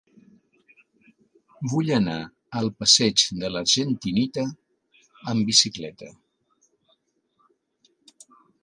[1.73, 2.15] Vull anar
[2.61, 4.49] al passeig de l'Argentinita
[5.35, 6.11] amb bicicleta.